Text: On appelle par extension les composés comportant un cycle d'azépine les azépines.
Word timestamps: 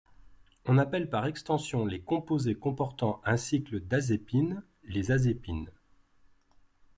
On 0.65 0.79
appelle 0.79 1.11
par 1.11 1.27
extension 1.27 1.85
les 1.85 1.99
composés 2.01 2.55
comportant 2.55 3.21
un 3.23 3.37
cycle 3.37 3.79
d'azépine 3.81 4.63
les 4.85 5.11
azépines. 5.11 5.69